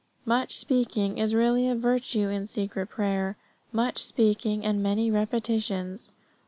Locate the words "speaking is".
0.57-1.35